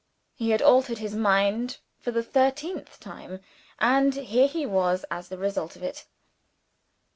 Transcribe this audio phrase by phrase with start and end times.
[0.33, 3.39] He had altered his mind for the thirteenth time
[3.77, 6.07] and here he was as the result of it!